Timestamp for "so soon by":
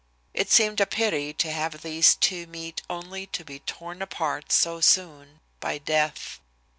4.51-5.77